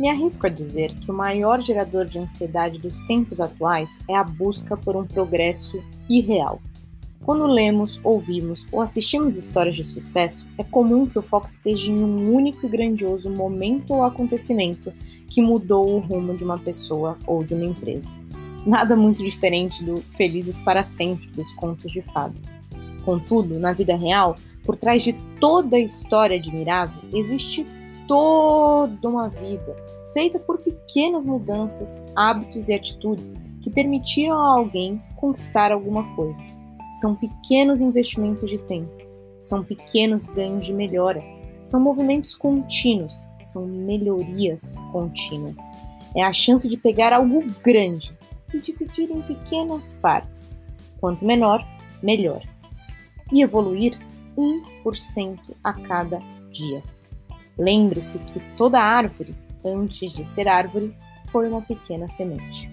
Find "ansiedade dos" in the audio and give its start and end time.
2.18-3.02